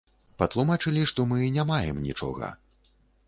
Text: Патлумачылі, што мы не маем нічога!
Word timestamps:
Патлумачылі, 0.41 1.03
што 1.11 1.25
мы 1.33 1.49
не 1.57 1.67
маем 1.73 2.01
нічога! 2.07 2.51